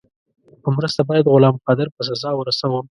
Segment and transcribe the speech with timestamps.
[0.61, 2.83] په مرسته باید غلام قادر په سزا ورسوم.